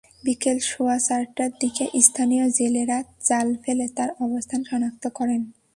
[0.23, 5.41] বিকেল সোয়া চারটার দিকে স্থানীয় জেলেরা জাল ফেলে তার অবস্থান শনাক্ত করেন।